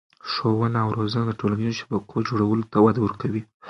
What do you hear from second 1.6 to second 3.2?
شبکو جوړولو ته وده